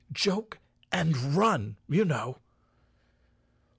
[0.11, 0.57] "Joke
[0.91, 2.39] and run, you know!"